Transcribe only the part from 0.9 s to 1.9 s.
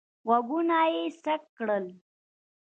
یې څک کړل.